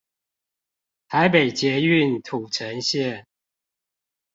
[1.11, 3.27] 臺北捷運土城線